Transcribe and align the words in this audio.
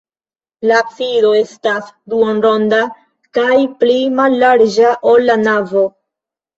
La 0.69 0.79
absido 0.83 1.33
estas 1.41 1.91
duonronda 2.15 2.81
kaj 3.41 3.55
pli 3.85 4.01
mallarĝa, 4.19 4.99
ol 5.15 5.33
la 5.33 5.41
navo. 5.49 5.91